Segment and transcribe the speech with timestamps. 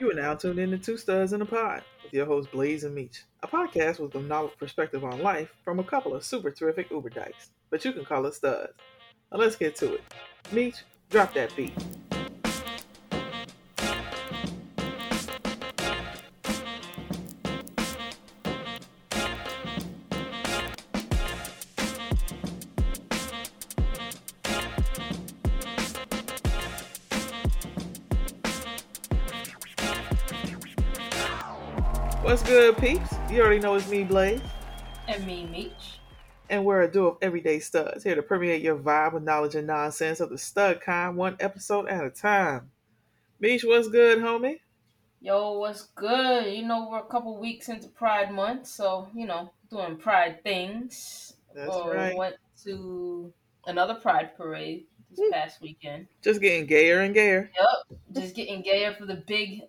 [0.00, 2.84] You are now tuned in to Two Studs in a Pod with your host Blaze
[2.84, 6.50] and Meech, a podcast with a novel perspective on life from a couple of super
[6.50, 8.72] terrific Uber dykes, but you can call us studs.
[9.30, 10.00] Now let's get to it.
[10.52, 10.76] Meech,
[11.10, 11.74] drop that beat.
[33.30, 34.40] You already know it's me, Blaze,
[35.06, 36.00] And me, Meech.
[36.48, 39.68] and we're a duo of everyday studs here to permeate your vibe with knowledge and
[39.68, 42.72] nonsense of the stud kind, one episode at a time.
[43.38, 44.58] Meech, what's good, homie?
[45.20, 46.52] Yo, what's good?
[46.52, 51.34] You know, we're a couple weeks into Pride Month, so, you know, doing Pride things.
[51.54, 52.16] That's Uh, right.
[52.16, 53.32] Went to
[53.66, 55.30] another Pride parade this Woo.
[55.30, 56.08] past weekend.
[56.22, 57.50] Just getting gayer and gayer.
[57.56, 59.62] Yep, just getting gayer for the big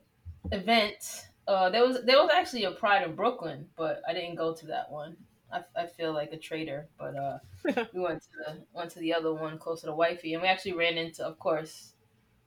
[0.52, 1.28] event.
[1.48, 4.68] Uh, there was there was actually a Pride in Brooklyn, but I didn't go to
[4.68, 5.18] that one.
[5.52, 7.40] I, I feel like a traitor, but uh,
[7.94, 10.74] we went to the went to the other one closer to wifey, and we actually
[10.74, 11.94] ran into, of course,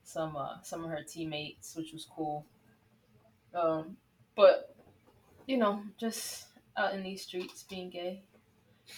[0.05, 2.47] some uh, some of her teammates, which was cool.
[3.55, 3.97] Um,
[4.37, 4.75] but
[5.47, 8.23] you know, just out in these streets being gay,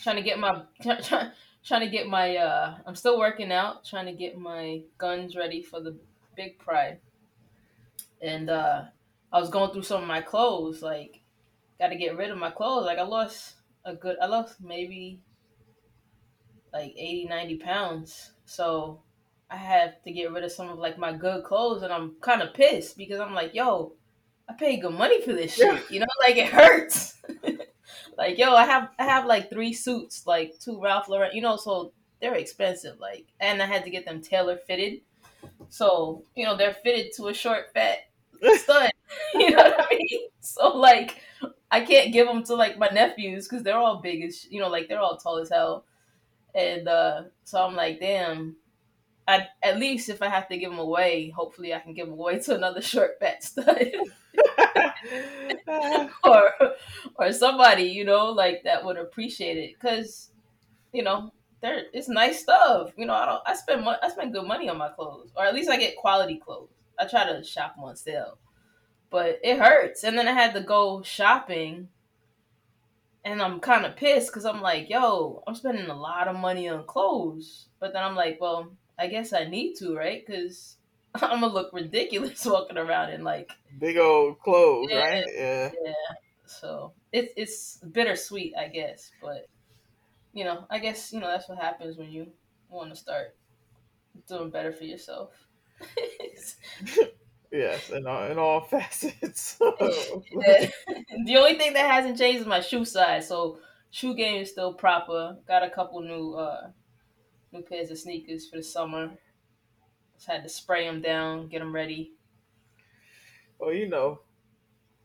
[0.02, 0.62] trying to get my
[1.02, 1.30] trying,
[1.64, 5.62] trying to get my uh, I'm still working out, trying to get my guns ready
[5.62, 5.96] for the
[6.36, 6.98] big pride,
[8.20, 8.82] and uh,
[9.32, 11.20] I was going through some of my clothes, like
[11.78, 12.86] got to get rid of my clothes.
[12.86, 15.20] Like I lost a good, I lost maybe
[16.72, 18.32] like 80, 90 pounds.
[18.44, 19.00] So
[19.50, 22.42] I have to get rid of some of like my good clothes, and I'm kind
[22.42, 23.92] of pissed because I'm like, yo,
[24.48, 25.66] I paid good money for this shit.
[25.66, 25.80] Yeah.
[25.90, 27.18] You know, like it hurts.
[28.18, 31.30] like yo, I have I have like three suits, like two Ralph Lauren.
[31.34, 32.98] You know, so they're expensive.
[32.98, 35.00] Like, and I had to get them tailor fitted.
[35.68, 37.98] So you know, they're fitted to a short, fat
[38.42, 38.90] stud.
[39.34, 40.20] you know what I mean?
[40.40, 41.20] So like,
[41.70, 44.68] I can't give them to like my nephews because they're all big as you know,
[44.68, 45.84] like they're all tall as hell.
[46.54, 48.56] And uh, so I'm like, damn.
[49.28, 52.18] I, at least if I have to give them away, hopefully I can give them
[52.18, 53.92] away to another short fat stud
[56.24, 56.52] or
[57.16, 60.30] or somebody you know like that would appreciate it because
[60.92, 61.32] you know
[61.62, 62.92] there it's nice stuff.
[62.96, 65.54] You know I don't I spend I spend good money on my clothes or at
[65.54, 66.75] least I get quality clothes.
[66.98, 68.38] I try to shop on sale,
[69.10, 70.04] but it hurts.
[70.04, 71.88] And then I had to go shopping,
[73.24, 76.68] and I'm kind of pissed because I'm like, yo, I'm spending a lot of money
[76.68, 77.66] on clothes.
[77.80, 80.24] But then I'm like, well, I guess I need to, right?
[80.24, 80.76] Because
[81.14, 84.98] I'm gonna look ridiculous walking around in like Big old clothes, Yeah.
[85.00, 85.24] right?
[85.34, 85.72] Yeah.
[85.84, 85.92] yeah.
[86.46, 89.12] So it's it's bittersweet, I guess.
[89.20, 89.48] But
[90.32, 92.28] you know, I guess you know that's what happens when you
[92.68, 93.36] want to start
[94.28, 95.45] doing better for yourself.
[97.50, 99.58] Yes, in all, in all facets.
[100.30, 100.70] Yeah.
[101.24, 103.28] the only thing that hasn't changed is my shoe size.
[103.28, 103.60] So
[103.90, 105.38] shoe game is still proper.
[105.46, 106.70] Got a couple new uh
[107.52, 109.16] new pairs of sneakers for the summer.
[110.16, 112.14] Just had to spray them down, get them ready.
[113.58, 114.20] well, you know,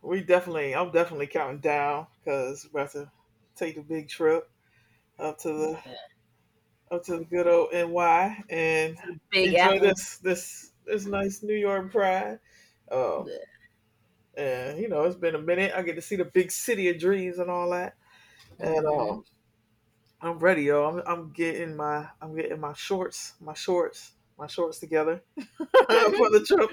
[0.01, 3.11] we definitely, I'm definitely counting down because we're about to
[3.55, 4.49] take the big trip
[5.19, 5.79] up to the
[6.91, 8.97] up to the good old NY and
[9.31, 9.79] Big enjoy apple.
[9.79, 12.39] this this this nice New York Pride.
[12.91, 13.25] Uh,
[14.35, 15.73] and you know, it's been a minute.
[15.75, 17.95] I get to see the big city of dreams and all that.
[18.59, 19.25] And um,
[20.21, 20.85] I'm ready, yo.
[20.85, 26.45] I'm I'm getting my I'm getting my shorts, my shorts, my shorts together for the
[26.47, 26.71] trip.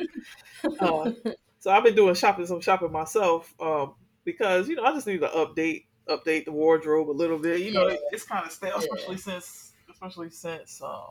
[0.81, 1.13] Uh,
[1.61, 5.21] so I've been doing shopping, some shopping myself, um, because you know I just need
[5.21, 7.61] to update update the wardrobe a little bit.
[7.61, 7.97] You know, Yeah.
[8.11, 8.89] it's kind of stale, Yeah.
[8.95, 9.68] especially since
[10.01, 11.11] especially since um,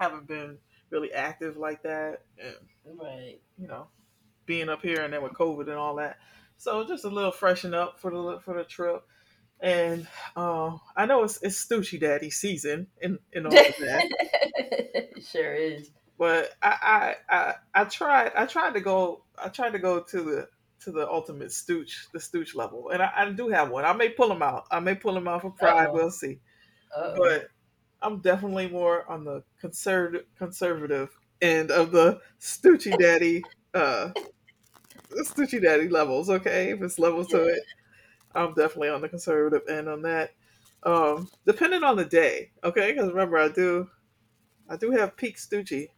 [0.00, 0.58] haven't been
[0.90, 3.38] really active like that, and right.
[3.58, 3.88] you know,
[4.46, 6.16] being up here and then with COVID and all that.
[6.56, 9.04] So just a little freshen up for the for the trip.
[9.60, 14.04] And uh, I know it's it's Stucci Daddy season and and all of that.
[14.54, 15.90] it sure is.
[16.18, 20.22] but I, I I I tried I tried to go I tried to go to
[20.22, 20.48] the
[20.84, 24.10] to the ultimate stooch the stooch level and I, I do have one I may
[24.10, 25.92] pull them out I may pull them out for pride Uh-oh.
[25.92, 26.38] we'll see
[26.96, 27.16] Uh-oh.
[27.18, 27.48] but
[28.02, 34.12] I'm definitely more on the conservative conservative end of the stoochy daddy uh
[35.10, 37.60] the stoochy daddy levels okay if it's levels to it
[38.34, 40.34] I'm definitely on the conservative end on that
[40.84, 43.90] um depending on the day okay because remember I do
[44.68, 45.90] I do have peak stoochy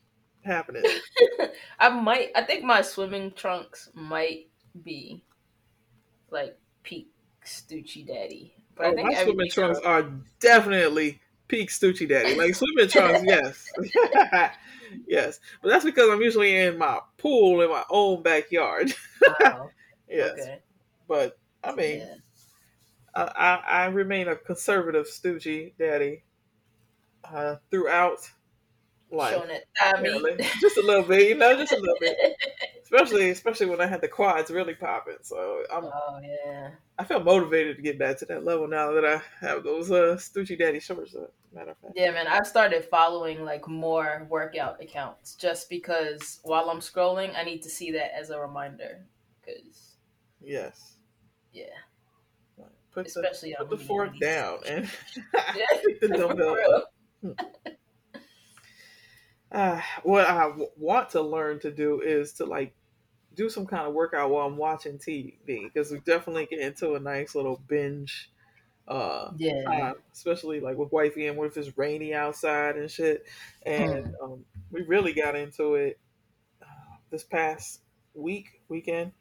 [0.44, 0.90] happening
[1.78, 2.30] I might.
[2.34, 4.50] I think my swimming trunks might
[4.82, 5.24] be
[6.30, 7.12] like peak
[7.44, 8.54] Stucci Daddy.
[8.74, 10.02] But I Oh, think my swimming trunks are
[10.40, 11.20] definitely
[11.50, 12.36] peak Stoochie Daddy.
[12.36, 13.66] Like swimming trunks, yes,
[15.06, 18.92] yes, but that's because I'm usually in my pool in my own backyard.
[19.40, 19.70] Wow.
[20.08, 20.58] yes, Okay.
[21.06, 22.14] but I mean, Yeah.
[23.14, 26.22] I, I, I remain a conservative Stoochie Daddy
[27.24, 28.18] uh, throughout
[29.10, 29.34] life.
[29.36, 29.64] Showing it.
[29.80, 30.22] I mean,
[30.60, 32.16] just a little bit, you know, just a little bit.
[32.82, 35.18] Especially, especially when I had the quads really popping.
[35.22, 36.70] So I'm, oh yeah.
[37.00, 40.16] I feel motivated to get back to that level now that I have those uh,
[40.18, 41.14] Stoochie Daddy shorts.
[41.14, 46.40] Uh, matter of fact, Yeah, man, I've started following like more workout accounts just because
[46.42, 49.06] while I'm scrolling, I need to see that as a reminder.
[49.40, 49.96] Because
[50.42, 50.96] yes.
[51.54, 51.64] yeah,
[52.92, 54.86] Put the especially put the fork down and
[55.86, 56.92] pick the dumbbell up.
[59.50, 62.74] Uh, what I w- want to learn to do is to like
[63.34, 67.00] do some kind of workout while I'm watching TV because we definitely get into a
[67.00, 68.30] nice little binge
[68.88, 69.62] uh Yeah.
[69.64, 73.24] time, especially like with wifey and what if it's rainy outside and shit.
[73.64, 75.98] And um, we really got into it
[76.62, 76.66] uh,
[77.10, 77.80] this past
[78.14, 79.12] week weekend.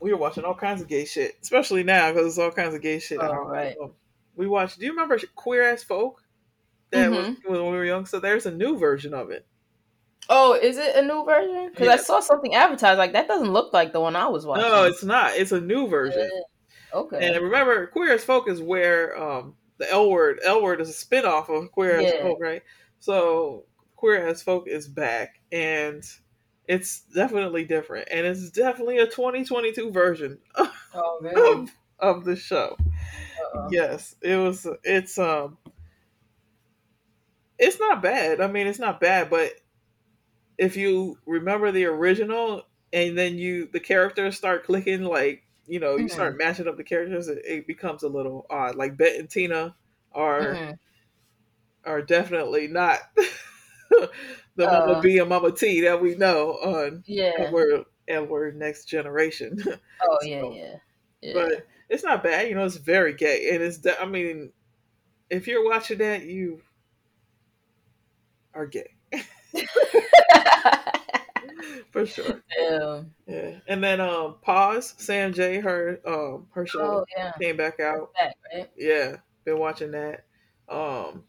[0.00, 2.82] We were watching all kinds of gay shit, especially now because it's all kinds of
[2.82, 3.20] gay shit.
[3.20, 3.48] Oh, out.
[3.48, 3.76] right.
[3.82, 3.92] Um,
[4.34, 4.78] we watched.
[4.78, 6.22] Do you remember Queer as Folk?
[6.90, 7.36] That was Mhm.
[7.44, 8.06] when we were young.
[8.06, 9.46] So there's a new version of it.
[10.28, 11.70] Oh, is it a new version?
[11.70, 13.28] Because I saw something advertised like that.
[13.28, 14.64] Doesn't look like the one I was watching.
[14.64, 15.34] No, it's not.
[15.34, 16.28] It's a new version.
[16.92, 17.26] okay.
[17.26, 20.92] And remember, Queer as Folk is where um, the L word, L word is a
[20.92, 22.62] spinoff of Queer as Folk, right?
[22.98, 23.64] So
[23.96, 26.04] Queer as Folk is back, and
[26.66, 30.38] it's definitely different, and it's definitely a 2022 version
[30.94, 32.76] oh, of of the show.
[32.80, 33.68] Uh-oh.
[33.70, 34.66] Yes, it was.
[34.82, 35.58] It's um,
[37.58, 38.40] it's not bad.
[38.40, 39.52] I mean, it's not bad, but
[40.58, 42.62] if you remember the original,
[42.92, 46.10] and then you the characters start clicking, like you know, you Mhm.
[46.10, 48.76] start matching up the characters, it, it becomes a little odd.
[48.76, 49.74] Like Bette and Tina
[50.12, 50.78] are Mhm.
[51.84, 52.98] are definitely not
[53.90, 54.10] the
[54.56, 55.00] Mama Uh.
[55.00, 57.32] B and Mama T that we know on Yeah.
[57.38, 59.58] Edward Edward Next Generation.
[60.02, 60.74] Oh yeah, So- yeah.
[61.22, 61.32] Yeah.
[61.34, 62.48] but it's not bad.
[62.48, 63.78] You know, it's very gay, and it's.
[63.78, 64.52] De- I mean,
[65.30, 66.60] if you're watching that, you
[68.54, 68.90] are gay
[71.92, 72.42] for sure.
[72.56, 73.14] Damn.
[73.26, 74.94] Yeah, and then um, pause.
[74.98, 75.60] Sam J.
[75.60, 77.32] Her um her show Oh yeah.
[77.40, 78.12] came back out.
[78.14, 78.70] Back, right?
[78.76, 80.24] Yeah, been watching that.
[80.68, 81.24] Um,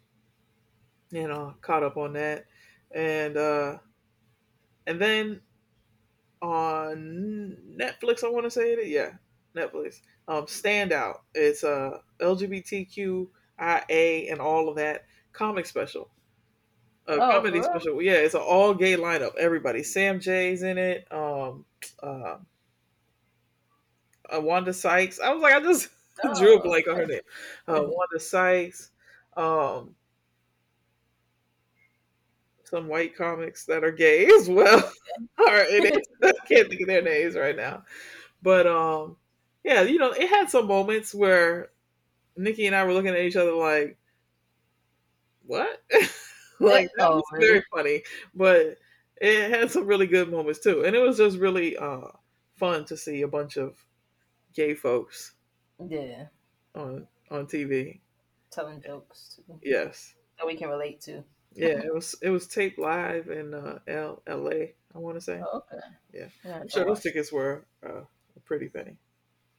[1.12, 2.46] you know, caught up on that,
[2.92, 3.78] and uh,
[4.86, 5.42] and then
[6.42, 8.88] on Netflix, I want to say it.
[8.88, 9.12] Yeah,
[9.56, 10.02] Netflix.
[10.28, 11.20] Um, Standout.
[11.34, 13.32] It's a LGBTQIA
[14.32, 16.10] and all of that comic special.
[17.08, 18.02] A Oh, comedy special.
[18.02, 19.36] Yeah, it's an all gay lineup.
[19.38, 19.84] Everybody.
[19.84, 21.08] Sam J's in it.
[21.12, 21.66] Um,
[22.04, 22.38] uh,
[24.34, 25.20] uh, Wanda Sykes.
[25.20, 25.90] I was like, I just
[26.38, 27.22] drew a Oh, blank on her name.
[27.68, 27.82] Uh.
[27.84, 28.92] Wanda Sykes.
[29.36, 29.96] Um,
[32.66, 34.80] some white comics that are gay as well.
[35.38, 36.08] are in it.
[36.24, 37.84] I can't think of their names right now,
[38.42, 39.18] but um,
[39.64, 41.70] yeah, you know, it had some moments where
[42.38, 43.98] Nikki and I were looking at each other like,
[45.46, 45.82] "What?"
[46.60, 48.78] like that was very funny, but
[49.20, 52.08] it had some really good moments too, and it was just really uh
[52.56, 53.76] fun to see a bunch of
[54.54, 55.34] gay folks
[55.80, 56.28] Yeah.
[56.76, 58.02] on on TV.
[58.52, 60.16] Telling jokes too, Yes.
[60.38, 61.24] that we can relate to.
[61.54, 64.76] Yeah, it was it was taped live in uh, L L.A.
[64.94, 65.42] I want to say.
[65.44, 65.78] Oh, okay.
[66.14, 66.28] Yeah.
[66.44, 66.60] Yeah.
[66.60, 68.02] I'm sure those tickets were uh,
[68.36, 68.98] a pretty penny.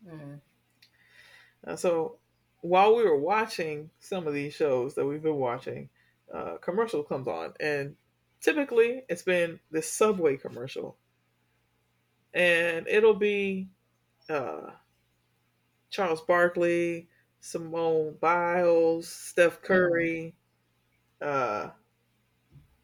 [0.07, 0.41] Mm.
[1.67, 2.19] Uh, so
[2.61, 5.89] while we were watching some of these shows that we've been watching,
[6.33, 7.97] uh, commercial comes on, and
[8.41, 10.99] typically it's been this Subway commercial,
[12.35, 13.69] and it'll be
[14.29, 14.73] uh,
[15.91, 17.09] Charles Barkley,
[17.41, 20.35] Simone Biles, Steph Curry.
[21.21, 21.71] Uh,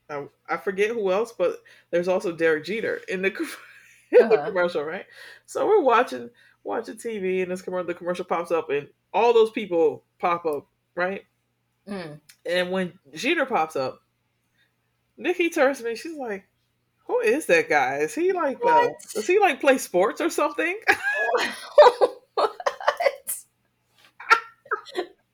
[0.09, 3.31] I, I forget who else, but there's also Derek Jeter in the,
[4.13, 4.47] in the Uh-huh.
[4.47, 5.07] commercial, right?
[5.47, 6.31] So we're watching
[6.63, 10.67] watching TV, and this commercial, the commercial pops up, and all those people pop up,
[10.95, 11.25] right?
[11.89, 12.21] Mm.
[12.47, 14.01] And when Jeter pops up,
[15.17, 15.97] Nikki turns to me.
[15.97, 16.45] She's like,
[17.07, 17.99] "Who is that guy?
[17.99, 20.79] Is he like, uh, does he like play sports or something?"
[22.35, 22.53] what?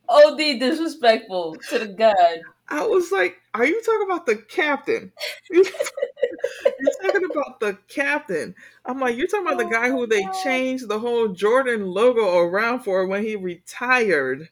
[0.09, 2.41] OD disrespectful to the god.
[2.69, 5.13] I was like, "Are you talking about the captain?
[5.51, 8.55] You're talking about the captain?"
[8.85, 12.81] I'm like, "You're talking about the guy who they changed the whole Jordan logo around
[12.81, 14.49] for when he retired."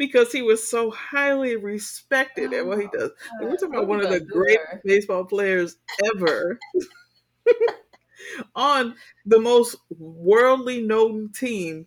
[0.00, 3.12] Because he was so highly respected at what he does.
[3.38, 5.76] We're talking about one of the greatest baseball players
[6.16, 6.62] ever
[8.54, 11.86] on the most worldly known team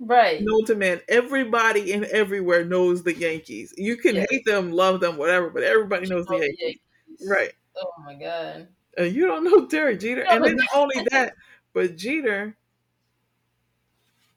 [0.00, 0.46] Right.
[0.46, 1.00] known to man.
[1.08, 3.74] Everybody and everywhere knows the Yankees.
[3.76, 4.26] You can Yes.
[4.30, 6.80] hate them, love them, whatever, but everybody knows the Oh, the Yankees.
[7.08, 7.28] Yankees.
[7.28, 7.52] Right.
[7.76, 8.68] Oh my god.
[8.96, 10.22] And you don't know Derek Jeter.
[10.24, 11.34] No, And then not only that,
[11.72, 12.56] but Jeter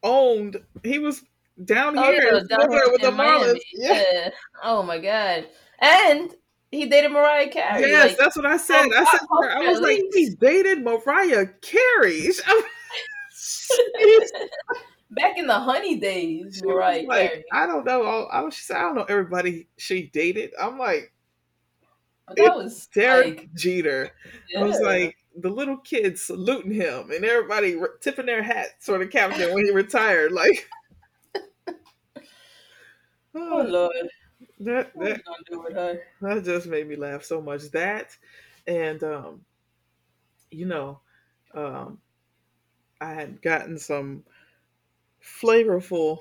[0.04, 1.24] owned, he was
[1.66, 3.60] down Oh, here yeah, down here with the in Marlins.
[3.74, 4.04] Yeah.
[4.14, 4.30] Yeah.
[4.64, 5.48] Oh my god.
[5.80, 6.34] And
[6.72, 7.82] he dated Mariah Carey.
[7.82, 8.84] Yes, like, that's what I said.
[8.84, 12.30] from I said, oh, her, I was like, he dated Mariah Carey.
[15.12, 17.44] back in the honey days, was like, Carey.
[17.52, 18.04] I don't know.
[18.04, 20.52] I, I, she said, I don't know everybody she dated.
[20.60, 21.12] I'm like,
[22.28, 24.12] But that was Derek like, Jeter.
[24.58, 29.08] I was like, the little kids saluting him and everybody tipping their hats for the
[29.08, 30.32] captain when he retired.
[30.32, 30.70] Like,
[33.36, 34.10] oh lord,
[34.60, 36.02] that, what are that, gonna do with her?
[36.22, 37.64] that just made me laugh so much.
[37.72, 38.16] That,
[38.68, 39.46] and, um,
[40.50, 41.02] you know,
[41.54, 42.02] um,
[43.02, 44.24] I had gotten some
[45.22, 46.20] flavorful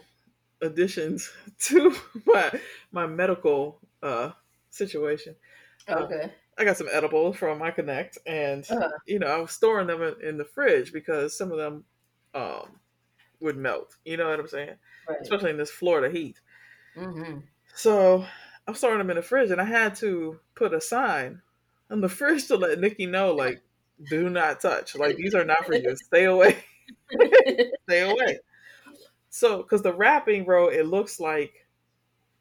[0.61, 1.95] additions to
[2.27, 2.53] my
[2.93, 4.33] my medical uh
[4.71, 5.37] situation.
[5.89, 6.33] Okay.
[6.59, 8.91] I got some edibles from my Connect, and Uh-huh.
[9.07, 11.85] you know I was storing them in, in the fridge because some of them
[12.35, 12.81] um,
[13.41, 13.97] would melt.
[14.05, 14.77] You know what I'm saying?
[15.09, 15.19] Right.
[15.23, 16.41] Especially in this Florida heat.
[17.01, 17.41] Mm-hmm.
[17.75, 18.25] So
[18.67, 21.43] I'm storing them in the fridge, and I had to put a sign
[21.91, 23.63] on the fridge to let Nikki know, like,
[24.09, 24.97] do not touch.
[24.97, 25.95] Like these are not for you.
[25.97, 26.65] Stay away.
[27.89, 28.39] Stay away.
[29.31, 31.67] So, because the wrapping, bro, it looks like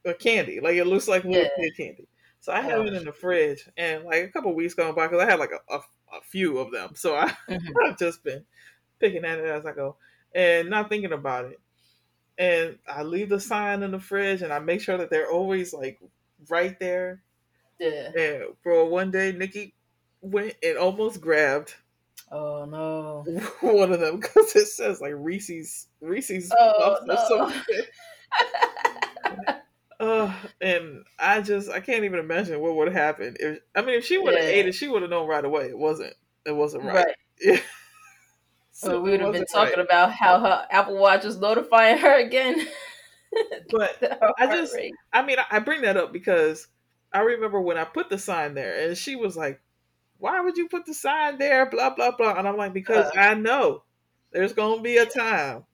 [0.05, 0.59] a candy.
[0.59, 1.49] Like it looks like little Yeah.
[1.57, 2.07] kid candy.
[2.41, 5.23] So I have it in the fridge, and like a couple weeks going by, because
[5.23, 6.95] I had like a, a, a few of them.
[6.95, 7.71] So I, Mhm.
[7.85, 8.45] I've just been
[8.99, 9.97] picking at it as I go
[10.33, 11.59] and not thinking about it.
[12.39, 15.73] And I leave the sign in the fridge, and I make sure that they're always
[15.73, 15.99] like
[16.49, 17.21] right there.
[17.79, 18.11] Yeah.
[18.17, 19.75] And bro, one day Nikki
[20.21, 21.75] went and almost grabbed
[22.31, 23.25] Oh no.
[23.61, 27.15] one of them because it says like Reese's Reese's Oh, or no.
[27.27, 27.61] something.
[29.99, 34.05] Uh, and I just I can't even imagine what would happen if I mean if
[34.05, 34.49] she would have Yeah.
[34.49, 36.13] ate it, she would have known right away it wasn't
[36.45, 37.05] it wasn't right.
[37.45, 37.61] Right.
[38.79, 39.85] So we would have been talking right.
[39.85, 42.65] about how her Apple Watch was notifying her again.
[43.69, 44.01] But
[44.39, 44.93] I just- rate.
[45.13, 46.67] I mean I, bring that up because
[47.13, 49.61] I remember when I put the sign there and she was like,
[50.17, 51.69] Why would you put the sign there?
[51.69, 52.33] Blah blah blah.
[52.39, 53.19] And I'm like, Because Uh.
[53.19, 53.83] I know
[54.31, 55.65] there's gonna be a time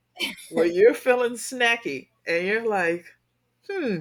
[0.52, 3.06] where you're feeling snacky and you're like,
[3.70, 4.00] hmm,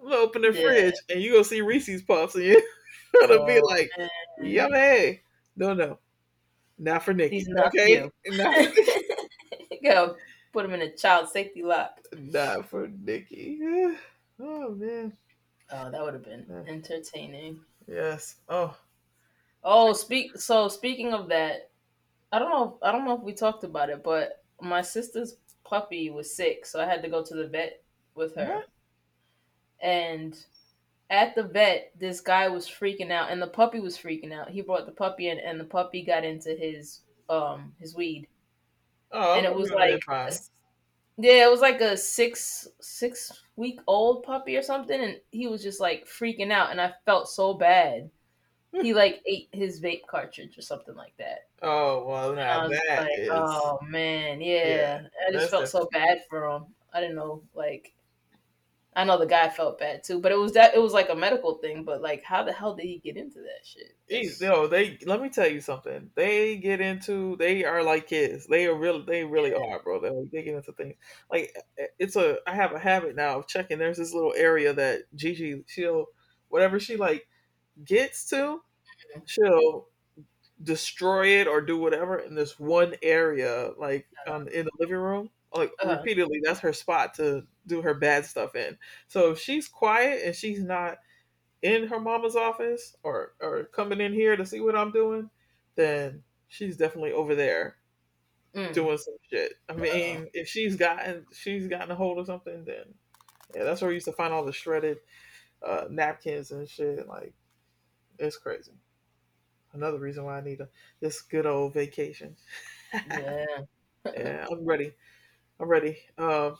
[0.00, 0.62] I'm gonna open the Yeah.
[0.62, 2.62] fridge and you go see Reese's Puffs and you're
[3.20, 4.08] gonna be Oh, like, man.
[4.42, 5.20] yummy.
[5.56, 5.98] No, no.
[6.80, 7.36] Not for Nikki.
[7.38, 8.10] These not for okay?
[8.26, 8.68] Not,
[9.84, 10.16] Go
[10.52, 12.00] put him in a child safety lock.
[12.16, 13.58] not for Nikki.
[14.42, 15.12] Oh man.
[15.70, 16.62] Oh, that would have been Yeah.
[16.72, 17.60] entertaining.
[17.86, 18.36] Yes.
[18.48, 18.74] Oh.
[19.62, 20.38] Oh, speak.
[20.38, 21.68] So speaking of that,
[22.32, 22.78] I don't know.
[22.82, 26.80] I don't know if we talked about it, but my sister's puppy was sick, so
[26.80, 27.82] I had to go to the vet
[28.14, 28.46] with her.
[28.46, 28.66] What?
[29.82, 30.42] And
[31.10, 34.48] at the vet, this guy was freaking out, and the puppy was freaking out.
[34.48, 38.28] He brought the puppy in, and the puppy got into his um his weed,
[39.12, 39.34] Oh.
[39.36, 40.00] and it was like
[41.18, 45.62] yeah, it was like a six six week old puppy or something, and he was
[45.62, 48.10] just like freaking out, and I felt so bad.
[48.72, 51.48] He like ate his vape cartridge or something like that.
[51.60, 53.28] Oh well, now that like, is.
[53.30, 55.02] oh man, yeah.
[55.02, 56.66] Yeah, I just felt so bad for him.
[56.92, 57.92] I didn't know, like,
[58.94, 61.14] I know the guy felt bad too, but it was that it was like a
[61.14, 61.84] medical thing.
[61.84, 63.96] But like, how the hell did he get into that shit?
[64.08, 66.10] These- yo, they let me tell you something.
[66.16, 68.46] They get into they are like kids.
[68.48, 70.00] They are really they really are, bro.
[70.00, 70.96] They, they get into things
[71.30, 71.54] like
[71.98, 72.38] it's a.
[72.46, 73.78] I have a habit now of checking.
[73.78, 76.06] There's this little area that Gigi she'll
[76.48, 77.28] whatever she like
[77.84, 78.60] gets to,
[79.26, 79.86] she'll
[80.62, 85.30] destroy it or do whatever in this one area, like um, in the living room.
[85.54, 85.96] Like Uh-huh.
[85.98, 88.78] repeatedly, that's her spot to do her bad stuff in.
[89.08, 90.98] So if she's quiet and she's not
[91.62, 95.30] in her mama's office or or coming in here to see what I'm doing,
[95.76, 97.76] then she's definitely over there
[98.54, 98.74] Mm.
[98.74, 99.54] doing some shit.
[99.68, 102.94] I mean, if she's gotten she's gotten a hold of something, then
[103.54, 104.98] yeah, that's where we used to find all the shredded
[105.66, 107.06] uh, napkins and shit.
[107.08, 107.34] Like
[108.18, 108.72] it's crazy.
[109.72, 110.68] Another reason why I need a
[111.00, 112.36] this good old vacation.
[113.04, 113.44] Yeah.
[114.16, 114.92] yeah, I'm ready.
[115.60, 115.98] I'm.
[116.18, 116.58] Um,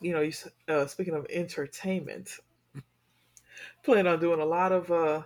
[0.00, 0.32] you know, you
[0.68, 2.38] uh, speaking of entertainment,
[3.82, 5.22] plan on doing a lot of uh,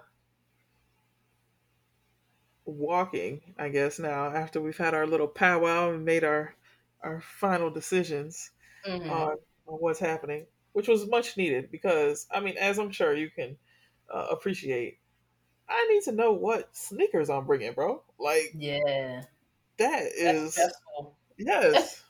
[2.64, 3.54] walking.
[3.58, 6.54] I guess now after we've had our little powwow and made our
[7.02, 8.50] our final decisions
[8.86, 9.08] Mhm.
[9.08, 13.30] on, on what's happening, which was much needed because I mean, as I'm sure you
[13.30, 13.58] can
[14.10, 15.00] uh, appreciate,
[15.68, 18.04] I need to know what sneakers I'm bringing, bro.
[18.18, 19.24] Like yeah.
[19.78, 21.16] that That's stressful.
[21.38, 22.02] Yes.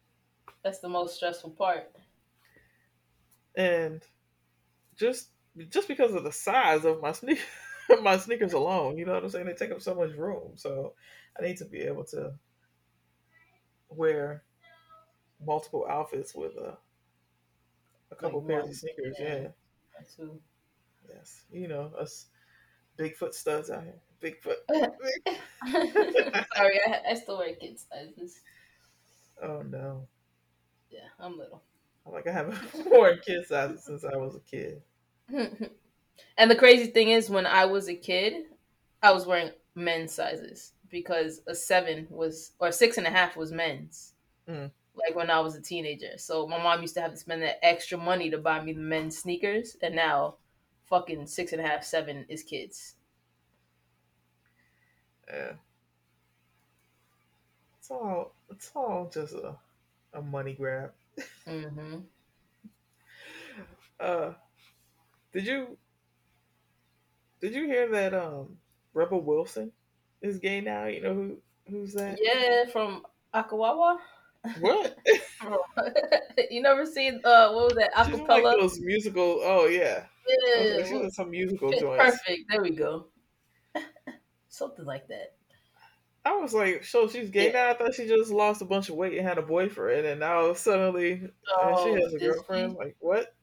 [0.62, 1.90] That's the most stressful part.
[3.56, 4.02] And
[4.96, 5.28] just
[5.70, 7.40] just because of the size of my sneak
[8.02, 9.46] my sneakers alone, you know what I'm saying?
[9.46, 10.52] They take up so much room.
[10.56, 10.94] So
[11.38, 12.34] I need to be able to
[13.88, 14.42] wear
[15.44, 16.76] multiple outfits with a
[18.10, 18.70] a couple Like pairs one.
[18.70, 19.16] of sneakers.
[19.18, 19.48] Yeah.
[20.18, 20.26] Yeah.
[21.08, 21.44] Yes.
[21.50, 22.26] You know, us
[22.98, 24.00] Bigfoot studs out here.
[24.22, 24.56] Bigfoot.
[26.56, 28.40] Sorry, I, I still wear kid sizes.
[29.42, 30.06] Oh no.
[30.90, 31.62] Yeah, I'm little.
[32.06, 34.82] I'm like I haven't worn kid sizes since I was a kid.
[36.38, 38.44] and the crazy thing is, when I was a kid,
[39.02, 43.52] I was wearing men's sizes because a seven was or six and a half was
[43.52, 44.14] men's.
[44.48, 44.70] Mm.
[44.94, 47.64] Like when I was a teenager, so my mom used to have to spend that
[47.64, 50.36] extra money to buy me the men's sneakers, and now,
[50.86, 52.94] fucking six and a half, seven is kids.
[55.28, 55.52] Yeah.
[57.78, 59.56] It's all it's all just a,
[60.12, 60.92] a money grab.
[61.46, 61.98] hmm
[63.98, 64.32] Uh
[65.32, 65.78] did you
[67.40, 68.58] did you hear that um
[68.94, 69.72] Rebel Wilson
[70.20, 70.86] is gay now?
[70.86, 71.36] You know who
[71.68, 72.18] who's that?
[72.20, 73.98] Yeah, from Akawawa.
[74.60, 74.98] What?
[76.50, 80.06] you never seen uh what was that in, like those musical oh yeah.
[80.28, 82.04] Yeah, like, she's in some musical joints.
[82.04, 82.50] perfect.
[82.50, 83.06] There we go.
[84.48, 85.35] Something like that.
[86.26, 87.52] I was like, so she's gay Yeah.
[87.52, 87.70] now?
[87.70, 90.52] I thought she just lost a bunch of weight and had a boyfriend and now
[90.54, 92.72] suddenly and she has a girlfriend.
[92.72, 93.34] she- Like what?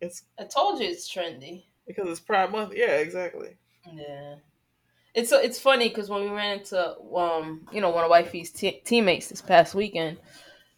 [0.00, 1.64] It's I told you it's trendy.
[1.86, 2.72] because it's Pride Month.
[2.74, 3.56] Yeah, exactly.
[3.92, 4.36] Yeah.
[5.12, 8.52] It's so it's funny because when we ran into um you know one of wifey's
[8.52, 10.18] te- teammates this past weekend,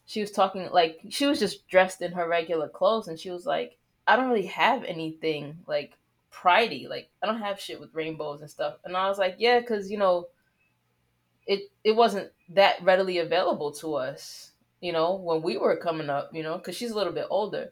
[0.06, 3.44] she was talking like she was just dressed in her regular clothes and she was
[3.44, 5.98] like, I don't really have anything like
[6.32, 9.60] pridey like I don't have shit with rainbows and stuff and I was like yeah
[9.60, 10.28] because you know
[11.46, 16.30] it it wasn't that readily available to us you know when we were coming up
[16.32, 17.70] you know because she's a little bit older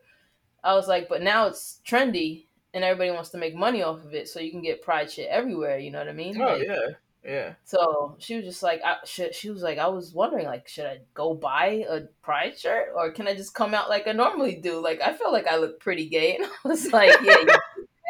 [0.62, 4.14] I was like but now it's trendy and everybody wants to make money off of
[4.14, 5.78] it, so you can get pride shit everywhere.
[5.78, 6.40] You know what I mean?
[6.40, 6.86] Oh Like, yeah,
[7.24, 7.54] yeah.
[7.64, 10.86] So she was just like, I, she, she was like, I was wondering, like, should
[10.86, 14.56] I go buy a pride shirt or can I just come out like I normally
[14.56, 14.82] do?
[14.82, 17.16] Like, I feel like I look pretty gay, and I was like,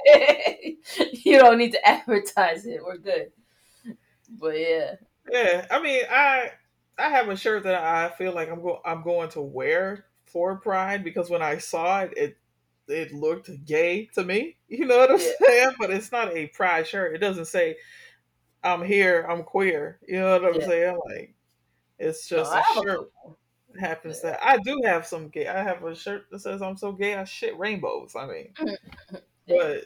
[0.04, 0.54] yeah,
[1.12, 2.84] you don't need to advertise it.
[2.84, 3.32] We're good.
[4.28, 4.94] But yeah,
[5.30, 6.52] Yeah, I mean, I
[6.98, 10.56] I have a shirt that I feel like I'm go I'm going to wear for
[10.60, 12.38] Pride because when I saw it, it
[12.88, 14.56] it looked gay to me.
[14.68, 15.32] You know what I'm Yeah.
[15.40, 15.70] saying?
[15.78, 17.14] But it's not a Pride shirt.
[17.14, 17.76] It doesn't say
[18.64, 20.00] I'm here, I'm queer.
[20.08, 20.66] You know what I'm Yeah.
[20.66, 21.00] saying?
[21.06, 21.34] Like
[21.98, 23.10] it's just a a shirt.
[23.74, 24.30] It happens Yeah.
[24.32, 25.48] that I do have some gay.
[25.48, 28.16] I have a shirt that says I'm so gay I shit rainbows.
[28.16, 28.56] I mean,
[29.48, 29.84] but.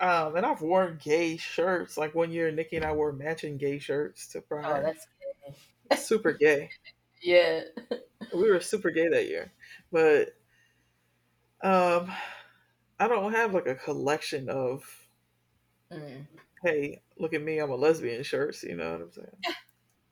[0.00, 1.96] Um, and I've worn gay shirts.
[1.96, 4.64] Like one year, Nikki and I wore matching gay shirts to Pride.
[4.66, 5.06] Oh, that's
[5.90, 5.96] gay.
[5.96, 6.70] super gay.
[7.22, 7.62] Yeah.
[8.34, 9.52] We were super gay that year,
[9.92, 10.34] but
[11.62, 12.10] um,
[12.98, 14.84] I don't have like a collection of
[15.92, 16.26] Mm.
[16.62, 18.62] hey, look at me, I'm a lesbian shirts.
[18.62, 19.36] You know what I'm saying?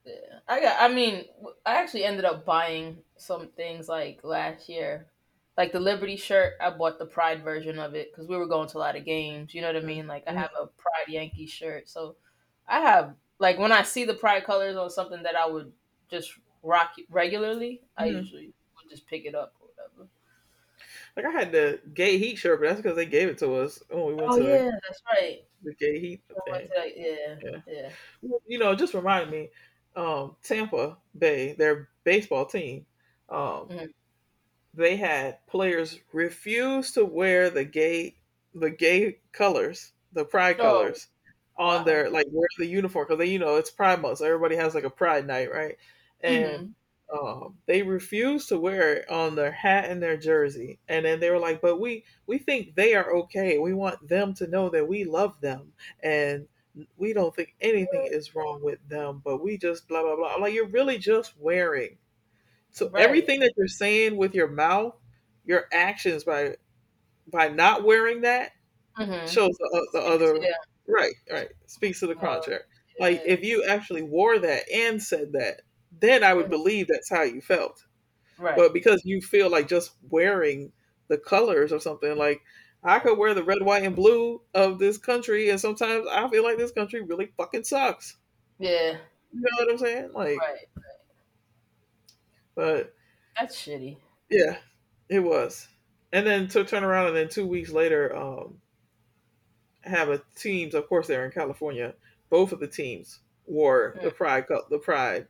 [0.05, 0.15] Yeah,
[0.49, 0.77] I got.
[0.81, 1.27] I mean,
[1.65, 5.07] I actually ended up buying some things like last year,
[5.57, 6.55] like the Liberty shirt.
[6.61, 9.05] I bought the Pride version of it because we were going to a lot of
[9.05, 9.55] games.
[9.55, 10.07] You know what I mean?
[10.07, 12.17] Like I have a Pride Yankee shirt, so
[12.67, 15.73] I have like when I see the Pride colors on something that I would
[16.11, 18.19] just rock regularly, I Mhm.
[18.19, 20.09] usually would just pick it up or whatever.
[21.17, 23.83] Like I had the gay heat shirt, but that's because they gave it to us
[23.89, 25.47] when we went Oh to yeah, that's right.
[25.63, 26.69] the gay heat thing.
[26.69, 27.63] to that- yeah, Yeah.
[27.67, 27.97] yeah.
[28.47, 29.51] You know, just reminded me,
[29.97, 32.87] um, Tampa Bay, their baseball team,
[33.29, 33.93] um, Mhm.
[34.75, 38.17] They had players refuse to wear the gay
[38.55, 40.61] the gay colors, the pride Oh.
[40.61, 41.09] colors
[41.57, 41.85] on Wow.
[41.85, 44.75] their like wear the uniform because they you know it's Pride Month, so everybody has
[44.75, 45.77] like a Pride night, right?
[46.23, 46.65] And
[47.13, 51.31] um, they refused to wear it on their hat and their jersey, and then they
[51.31, 53.59] were like, "But we we think they are okay.
[53.59, 56.49] We want them to know that we love them, and
[56.97, 59.21] we don't think anything is wrong with them.
[59.25, 61.99] But we just blah blah blah." I'm like, you're really just wearing.
[62.73, 63.03] So Right.
[63.03, 64.97] everything that you're saying with your mouth,
[65.45, 66.57] your actions by
[67.29, 68.53] by not wearing that
[68.99, 69.27] Mhm.
[69.27, 70.55] shows the, the other Yeah.
[70.89, 72.63] right right speaks to the Oh, contrary.
[72.99, 76.51] Like if you actually wore that and said that, then I would Mhm.
[76.51, 77.85] believe that's how you felt.
[78.39, 78.57] right.
[78.57, 80.73] But because you feel like just wearing
[81.09, 82.43] the colors or something, like
[82.85, 86.43] I could wear the red, white, and blue of this country, and sometimes I feel
[86.45, 88.19] like this country really fucking sucks.
[88.59, 88.99] yeah.
[89.33, 90.13] You know what I'm saying?
[90.13, 90.67] Like, Right.
[92.55, 92.95] But
[93.39, 93.99] That's shitty.
[94.31, 94.59] yeah,
[95.09, 95.69] it was.
[96.13, 98.61] And then to turn around and then two weeks later, um,
[99.83, 100.75] have a teams.
[100.75, 101.95] Of course, they're in California.
[102.31, 104.15] Both of the teams wore the Mm.
[104.17, 105.29] pride, the pride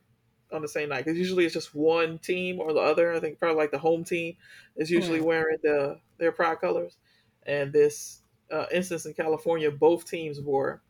[0.51, 3.13] on the same night because usually it's just one team or the other.
[3.13, 4.37] I think probably like the home team
[4.75, 5.25] is usually Mhm.
[5.25, 6.97] wearing the their pride colors,
[7.43, 10.83] and this uh, instance in California, both teams wore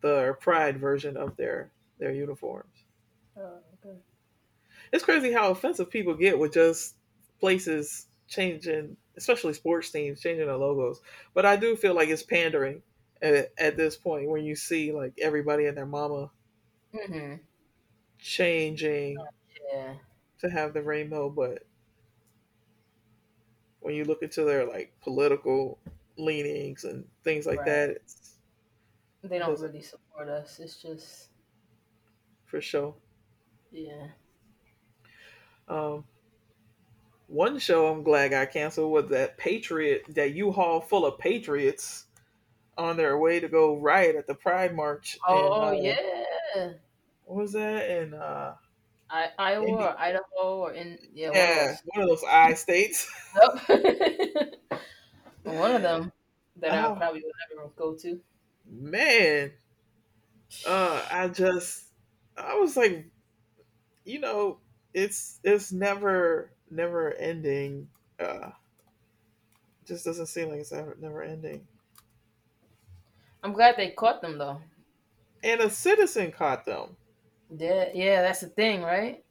[0.00, 2.84] the pride version of their their uniforms.
[3.36, 3.60] Oh.
[4.94, 6.96] It's crazy how offensive people get with just
[7.40, 11.02] places changing, especially sports teams changing their logos.
[11.34, 12.82] But I do feel like it's pandering
[13.22, 16.32] at, at this point when you see like everybody and their mama
[16.92, 17.34] hmm
[18.18, 19.28] changing
[19.72, 19.96] Yeah.
[20.38, 21.64] to have the rainbow, but
[23.80, 25.78] when you look into their like political
[26.16, 27.64] leanings and things like Right.
[27.64, 28.38] that, it's
[29.24, 30.60] They don't really support us.
[30.60, 31.30] It's just
[32.46, 32.94] for sure.
[33.70, 34.08] yeah.
[35.68, 36.04] Um,
[37.26, 42.06] one show I'm glad got canceled was that Patriot, that U-Haul full of patriots
[42.76, 45.14] on their way to go riot at the Pride March.
[45.14, 46.70] in, Oh uh, yeah.
[47.24, 47.88] What was that?
[47.90, 48.54] In uh,
[49.10, 50.22] I Iowa or Idaho
[50.58, 53.10] or in yeah, one yeah, of one of those I states.
[53.40, 53.68] Yep.
[55.44, 56.12] one of them
[56.56, 56.96] that I Oh.
[56.96, 58.20] probably would never go to.
[58.66, 59.52] Man,
[60.66, 61.84] uh, I just,
[62.36, 63.10] I was like,
[64.04, 64.58] you know,
[64.94, 67.88] it's it's never never ending.
[68.18, 68.50] Uh,
[69.84, 71.66] just doesn't seem like it's ever never ending.
[73.42, 74.60] I'm glad they caught them though.
[75.42, 76.96] And a citizen caught them.
[77.56, 79.22] Yeah, yeah, that's the thing, right?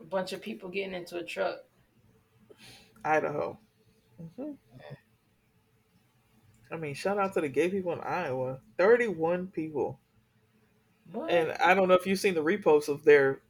[0.00, 1.60] A bunch of people getting into a truck.
[3.04, 3.58] Idaho.
[4.36, 4.52] hmm
[6.70, 8.60] I mean, shout out to the gay people in Iowa.
[8.78, 10.00] 31 people.
[11.12, 11.30] What?
[11.30, 13.40] And I don't know if you've seen the reposts of their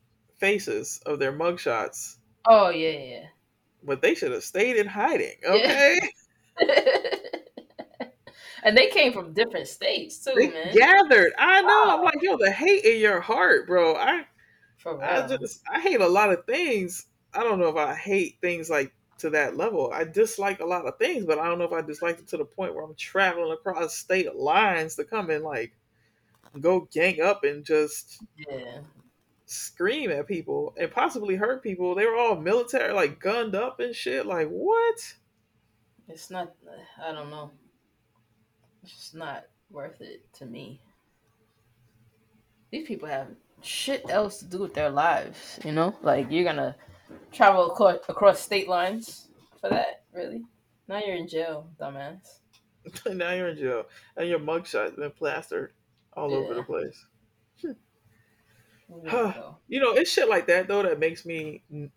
[0.43, 3.27] faces, of their mugshots, oh yeah, yeah.
[3.85, 6.01] but they should have stayed in hiding, okay?
[6.61, 7.15] yeah.
[8.65, 10.75] and they came from different states too, They man.
[10.75, 11.33] gathered.
[11.39, 11.85] I know.
[11.87, 12.03] I'm oh.
[12.03, 13.95] like, yo, the hate in your heart, bro.
[13.95, 14.27] I.
[14.85, 17.07] I just, I hate a lot of things.
[17.33, 19.93] I don't know if I hate things like to that level.
[19.95, 22.37] I dislike a lot of things, but I don't know if I dislike it to
[22.37, 25.73] the point where I'm traveling across state lines to come and like
[26.61, 28.81] go gang up and just yeah.
[29.53, 31.95] Scream at people and possibly hurt people.
[31.95, 34.27] They were all military, like gunned up and shit.
[34.27, 35.15] Like what?
[36.09, 36.53] It's not.
[37.05, 37.51] I don't know.
[38.83, 40.81] It's just not worth it to me.
[42.71, 43.29] These people have
[43.61, 45.59] shit else to do with their lives.
[45.65, 46.75] You know, like you're gonna
[47.31, 49.29] travel across, across state lines
[49.61, 50.05] for that.
[50.13, 50.43] Really?
[50.89, 52.41] Now you're in jail, dumbass.
[53.07, 53.85] now you're in jail
[54.17, 55.73] and your mugshot's been plastered
[56.15, 57.07] all over the place.
[57.63, 58.82] Where did it go?
[59.69, 61.91] You know, it's shit like that though that makes me n-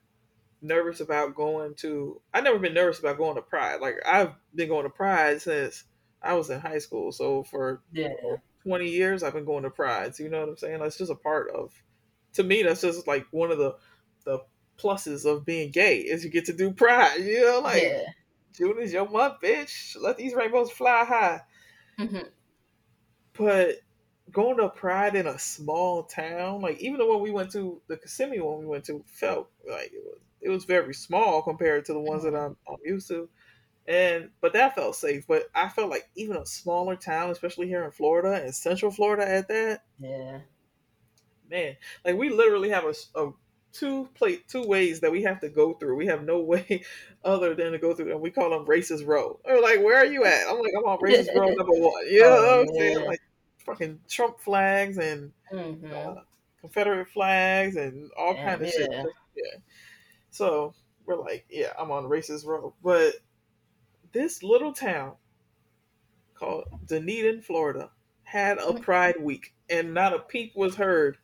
[0.61, 2.21] nervous about going to.
[2.33, 3.81] I've never been nervous about going to Pride.
[3.81, 5.83] Like I've been going to Pride since
[6.21, 7.11] I was in high school.
[7.11, 8.09] So for Yeah.
[8.63, 10.19] 20 years, I've been going to Prides.
[10.19, 10.79] You know what I'm saying?
[10.79, 11.71] That's just a part of.
[12.33, 13.75] To me, that's just like one of the
[14.23, 14.39] the
[14.77, 17.17] pluses of being gay is you get to do Pride.
[17.19, 18.03] You know, like yeah.
[18.55, 19.95] June is your month, bitch.
[19.99, 21.41] Let these rainbows fly high.
[21.99, 22.29] Mhm.
[23.37, 23.75] But
[24.31, 27.97] going to Pride in a small town, like even the one we went to, the
[27.97, 31.93] Kissimmee one we went to, felt like it was it was very small compared to
[31.93, 33.29] the ones that I'm, I'm used to.
[33.87, 35.25] And but that felt safe.
[35.27, 39.27] But I felt like even a smaller town, especially here in Florida and Central Florida,
[39.29, 40.41] at that Yeah.
[41.49, 42.85] man, like we literally have
[43.15, 43.31] a
[43.71, 45.95] two plate two ways that we have to go through.
[45.95, 46.83] We have no way
[47.23, 49.39] other than to go through, and we call them racist row.
[49.45, 50.47] Or like, where are you at?
[50.47, 52.05] I'm like, I'm on racist row number one.
[52.07, 53.05] You oh, know Oh, what I'm saying?
[53.05, 53.19] Like
[53.65, 56.21] fucking Trump flags and hmm uh,
[56.61, 58.89] Confederate flags and all Yeah, kind of shit.
[58.91, 59.03] yeah.
[59.35, 59.59] Yeah.
[60.31, 60.75] So
[61.05, 63.15] we're like, yeah, I'm on racist row, but
[64.13, 65.15] this little town
[66.33, 67.91] called Dunedin, Florida,
[68.23, 68.81] had a Mhm.
[68.81, 71.17] Pride Week, and not a peep was heard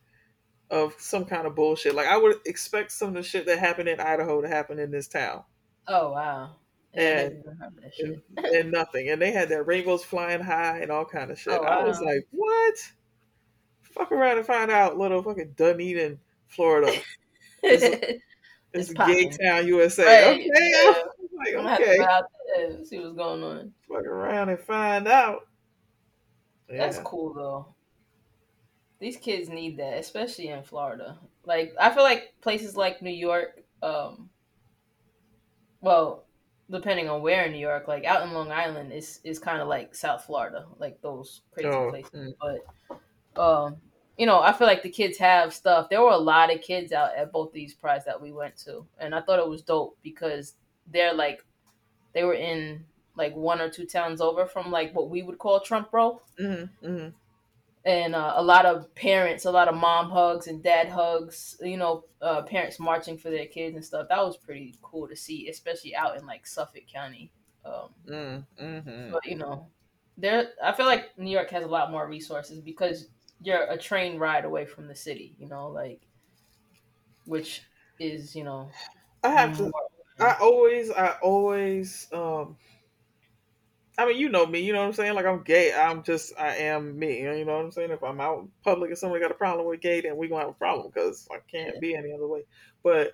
[0.70, 1.94] of some kind of bullshit.
[1.94, 4.90] Like I would expect some of the shit that happened in Idaho to happen in
[4.92, 5.44] this town,
[5.86, 6.56] Oh wow.
[6.94, 8.22] Yeah, And- never even heard that shit.
[8.36, 9.08] and, and nothing.
[9.10, 11.54] And they had their rainbows flying high and all kind of shit.
[11.60, 12.06] Oh, I was wow.
[12.06, 12.74] like, what?
[13.82, 16.92] Fuck around and find out, little fucking Dunedin, Florida.
[18.74, 20.30] It's, gay town, USA.
[20.30, 20.94] Right, Okay, yeah.
[21.36, 22.24] Like, I'm gonna have to okay, go out
[22.56, 23.72] there and see what's going on.
[23.86, 25.46] fuck around and find out.
[26.70, 27.74] That's cool though.
[28.98, 31.18] These kids need that, especially in Florida.
[31.44, 34.30] Like I feel like places like New York, um
[35.82, 36.24] well,
[36.70, 39.68] depending on where in New York, like out in Long Island is is kind of
[39.68, 42.12] like South Florida, like those crazy Oh, places.
[42.12, 42.34] mm.
[42.40, 43.76] But um
[44.18, 45.88] you know, I feel like the kids have stuff.
[45.88, 48.86] There were a lot of kids out at both these prides that we went to,
[48.98, 50.54] and I thought it was dope because
[50.86, 51.44] they're like
[52.12, 52.84] they were in
[53.16, 56.86] like one or two towns over from like what we would call Trump Row Mm-hmm,
[56.86, 57.08] mm-hmm.
[57.84, 61.56] And uh, a lot of parents, a lot of mom hugs and dad hugs.
[61.60, 64.08] You know, uh, parents marching for their kids and stuff.
[64.08, 67.32] That was pretty cool to see, especially out in like Suffolk County.
[67.64, 69.70] Um, Mm, hmm but you know,
[70.16, 73.08] there I feel like New York has a lot more resources because
[73.40, 75.34] you're a train ride away from the city.
[75.38, 76.06] You know, like
[77.24, 77.62] which
[77.98, 78.74] is you know
[79.22, 79.72] I have to.
[80.20, 82.56] I always, I always, um,
[83.98, 85.14] I mean, you know me, you know what I'm saying?
[85.14, 85.72] Like, I'm gay.
[85.74, 87.20] I'm just, I am me.
[87.20, 87.90] You know what I'm saying?
[87.90, 90.40] If I'm out in public and somebody got a problem with gay, then we going
[90.40, 92.44] to have a problem because I can't be any other way.
[92.82, 93.12] But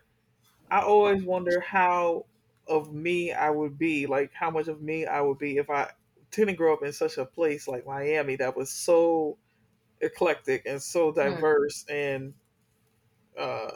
[0.71, 2.27] I always wonder how
[2.69, 5.91] of me I would be, like, how much of me I would be if I
[6.31, 9.39] didn't grow up in such a place like Miami that was so
[10.01, 12.35] eclectic and so diverse and,
[13.39, 13.71] uh,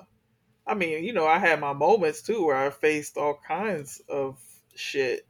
[0.67, 4.41] I mean, you know, I had my moments too where I faced all kinds of
[4.75, 5.27] shit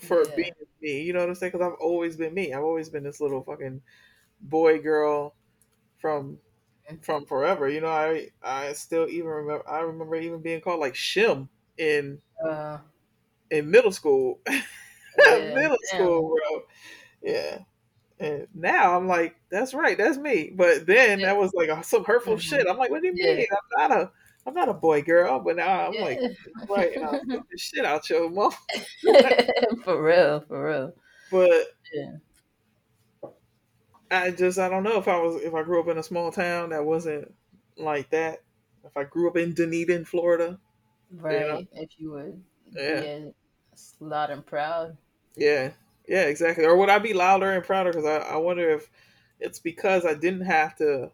[0.00, 0.32] for Yeah.
[0.36, 1.02] being me.
[1.02, 1.52] You know what I'm saying?
[1.52, 2.52] Because I've always been me.
[2.52, 3.82] I've always been this little fucking
[4.40, 5.36] boy girl
[5.98, 6.40] from
[7.02, 7.68] from forever.
[7.68, 9.68] You know, I I still even remember.
[9.68, 12.78] I remember even being called like Shim in uh,
[13.50, 14.40] in middle school.
[15.16, 16.10] Yeah, middle damn.
[16.10, 16.62] school, bro.
[17.22, 17.60] Yeah.
[18.20, 20.50] And now I'm like, that's right, that's me.
[20.54, 21.26] But then Yeah.
[21.26, 22.40] that was like some hurtful Mhm.
[22.40, 22.66] shit.
[22.68, 23.46] I'm like, what do you mean?
[23.52, 24.12] I'm not a
[24.50, 25.38] I'm not a boy girl.
[25.38, 26.18] But now I'm like,
[26.68, 28.50] right, and I'll beat the shit out your mom.
[29.84, 30.94] for real, for real.
[31.30, 32.16] But Yeah.
[34.10, 36.32] I just I don't know if I was if I grew up in a small
[36.32, 37.32] town that wasn't
[37.76, 38.40] like that.
[38.84, 40.58] If I grew up in Dunedin, Florida,
[41.12, 41.68] Right.
[41.72, 42.42] If you would.
[42.72, 43.02] Yeah.
[43.02, 43.18] Yeah.
[44.00, 44.96] Loud and proud.
[45.36, 45.70] yeah,
[46.06, 46.64] yeah, exactly.
[46.66, 47.90] Or would I be louder and prouder?
[47.92, 48.90] Because I, I wonder if
[49.38, 51.10] it's because I didn't have to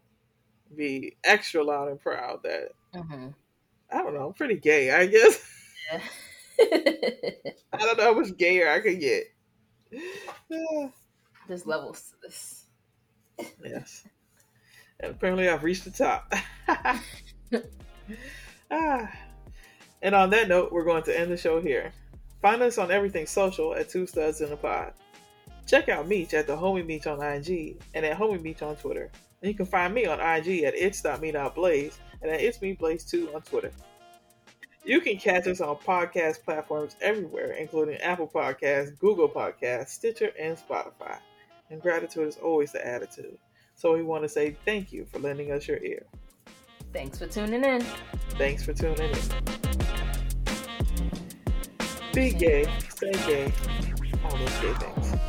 [0.75, 3.27] be extra loud and proud that hmm
[3.91, 4.27] I don't know.
[4.27, 5.39] I'm pretty gay, I guess.
[5.91, 6.01] Yeah.
[7.73, 9.23] I don't know how much gayer I could get.
[10.49, 10.89] Yeah.
[11.47, 12.65] There's levels to this.
[13.63, 14.03] Yes.
[14.99, 16.33] And apparently I've reached the top.
[18.71, 19.11] ah.
[20.01, 21.93] And on that note, we're going to end the show here.
[22.41, 24.93] Find us on everything social at Two Studs in a Pod.
[25.65, 29.11] Check out Meech at the Homie Meech on IG and at Homie Meech on Twitter.
[29.41, 33.33] And you can find me on IG at it's.me.blaze and at it's me blaze 2
[33.33, 33.71] on Twitter.
[34.83, 40.57] You can catch us on podcast platforms everywhere, including Apple Podcasts, Google Podcasts, Stitcher, and
[40.57, 41.19] Spotify.
[41.69, 43.37] And gratitude is always the attitude.
[43.75, 46.05] So we want to say thank you for lending us your ear.
[46.93, 47.81] Thanks for tuning in.
[48.37, 49.17] Thanks for tuning in.
[52.13, 53.53] Be gay, stay gay,
[54.23, 55.26] all those gay things.